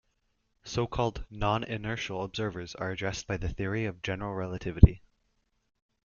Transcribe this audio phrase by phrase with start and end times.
[0.63, 4.99] So-called non-inertial observers are addressed by the theory of general relativity.